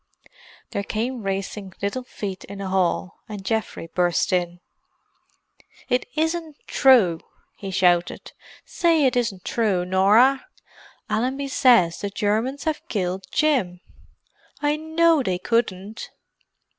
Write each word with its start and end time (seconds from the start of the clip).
There 0.71 0.81
came 0.81 1.21
racing 1.21 1.73
little 1.79 2.01
feet 2.01 2.43
in 2.45 2.57
the 2.57 2.69
hall, 2.69 3.19
and 3.29 3.45
Geoffrey 3.45 3.85
burst 3.85 4.33
in. 4.33 4.59
"It 5.89 6.07
isn't 6.15 6.57
true!" 6.65 7.19
he 7.55 7.69
shouted. 7.69 8.31
"Say 8.65 9.05
it 9.05 9.15
isn't 9.15 9.45
true, 9.45 9.85
Norah! 9.85 10.47
Allenby 11.07 11.49
says 11.49 12.01
the 12.01 12.09
Germans 12.09 12.63
have 12.63 12.81
killed 12.87 13.27
Jim—I 13.31 14.75
know 14.75 15.21
they 15.21 15.37
couldn't." 15.37 16.09